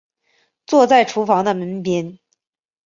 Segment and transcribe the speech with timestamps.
[0.65, 2.17] 坐在厨房的门边